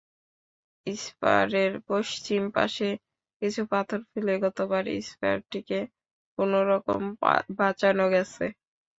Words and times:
স্পারের 0.87 1.71
পশ্চিম 1.89 2.41
পাশে 2.55 2.89
কিছু 3.41 3.61
পাথর 3.71 3.99
ফেলে 4.09 4.33
গতবার 4.45 4.83
স্পারটিকে 5.01 5.79
কোনো 6.37 6.59
রকমে 6.71 7.09
বাঁচানো 7.59 8.05
গেছে। 8.13 8.45